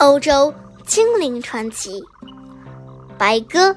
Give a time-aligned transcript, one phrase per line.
[0.00, 0.54] 欧洲
[0.86, 2.02] 精灵传奇，
[3.18, 3.76] 白鸽。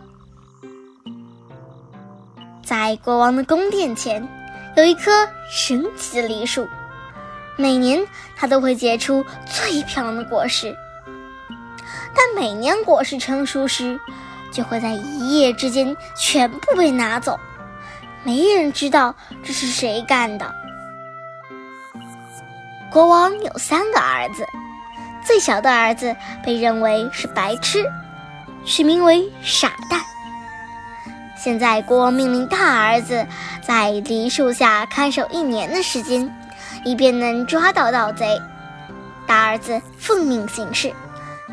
[2.63, 4.25] 在国王的宫殿前，
[4.77, 5.11] 有一棵
[5.51, 6.65] 神奇的梨树，
[7.57, 8.07] 每年
[8.37, 10.73] 它都会结出最漂亮的果实。
[12.15, 13.99] 但每年果实成熟时，
[14.49, 17.37] 就会在一夜之间全部被拿走，
[18.23, 19.13] 没人知道
[19.43, 20.55] 这是谁干的。
[22.89, 24.47] 国王有三个儿子。
[25.25, 27.85] 最小的儿子被认为是白痴，
[28.65, 30.01] 取名为傻蛋。
[31.37, 33.25] 现在国王命令大儿子
[33.61, 36.33] 在梨树下看守一年的时间，
[36.85, 38.39] 以便能抓到盗贼。
[39.25, 40.93] 大儿子奉命行事，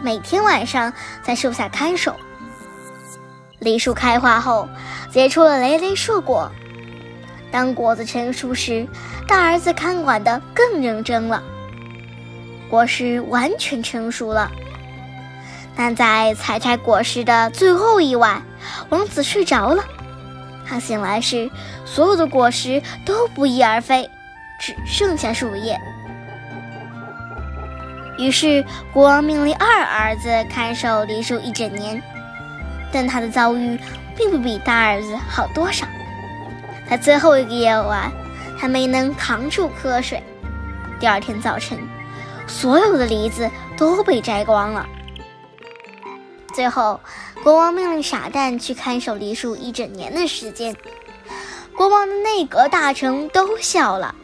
[0.02, 2.14] 每天晚上在树下看守。
[3.58, 4.68] 梨树开花后，
[5.10, 6.50] 结出了累累硕果。
[7.50, 8.86] 当果子成熟时，
[9.26, 11.42] 大儿子看管的更认真了。
[12.70, 14.50] 果实完全成熟了，
[15.74, 18.40] 但在采摘果实的最后一晚，
[18.90, 19.84] 王子睡着了。
[20.64, 21.50] 他醒来时，
[21.84, 24.08] 所有的果实都不翼而飞，
[24.60, 25.80] 只剩下树叶。
[28.18, 32.00] 于是，国王命令二儿子看守梨树一整年，
[32.92, 33.76] 但他的遭遇
[34.16, 35.84] 并不比大儿子好多少。
[36.88, 38.12] 在最后一个夜晚，
[38.58, 40.22] 他没能扛住瞌睡。
[41.00, 41.78] 第二天早晨。
[42.50, 44.86] 所有的梨子都被摘光了。
[46.52, 47.00] 最后，
[47.42, 50.76] 国王命令傻蛋去看守梨树一整年的时间。
[51.76, 54.14] 国王的内阁大臣都笑了，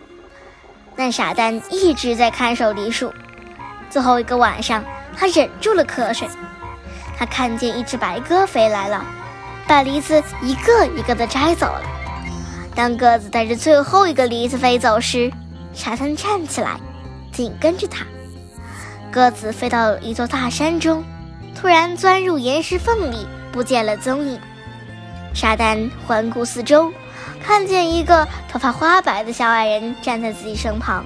[0.96, 3.14] 但傻蛋一直在看守梨树。
[3.88, 4.84] 最后一个晚上，
[5.16, 6.28] 他忍住了瞌睡。
[7.16, 9.02] 他看见一只白鸽飞来了，
[9.66, 11.82] 把梨子一个一个的摘走了。
[12.74, 15.32] 当鸽子带着最后一个梨子飞走时，
[15.72, 16.78] 傻蛋站起来，
[17.32, 18.04] 紧跟着它。
[19.16, 21.02] 鸽子飞到一座大山中，
[21.58, 24.38] 突然钻入岩石缝里，不见了踪影。
[25.32, 26.92] 傻蛋环顾四周，
[27.42, 31.02] 看见一个头发花白的小矮人站在自己身旁。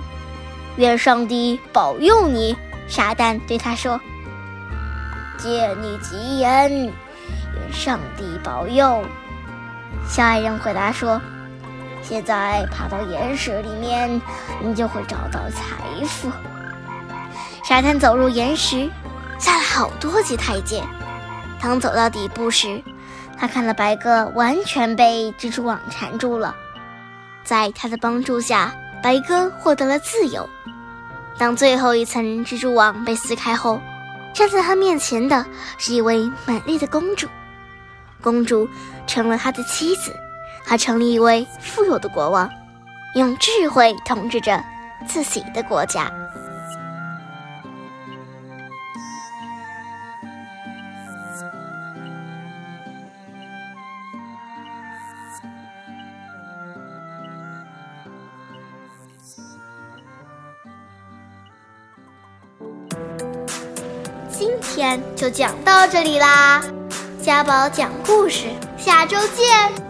[0.77, 2.57] 愿上帝保佑你，
[2.89, 4.01] 傻蛋对他说
[5.39, 9.05] ：“借你吉言，愿上帝保佑。”
[10.11, 11.23] 小矮人回答说
[12.03, 14.21] ：“现在爬到岩石里面，
[14.61, 16.29] 你就会找到财富。”
[17.71, 18.91] 沙滩走入岩石，
[19.39, 20.83] 下了好多级台阶。
[21.61, 22.83] 当走到底部时，
[23.39, 26.53] 他看到白鸽完全被蜘蛛网缠住了。
[27.45, 30.51] 在他的帮助下，白鸽获得了自由。
[31.39, 33.81] 当最后一层蜘蛛网被撕开后，
[34.35, 35.47] 站在他面前的
[35.79, 37.29] 是一位美丽的公主。
[38.21, 38.69] 公主
[39.07, 40.13] 成了他的妻子，
[40.67, 42.51] 他成了一位富有的国王，
[43.15, 44.61] 用智慧统治着
[45.07, 46.11] 自己的国家。
[64.41, 66.63] 今天就讲到这里啦，
[67.23, 68.47] 家宝讲故事，
[68.79, 69.90] 下周见。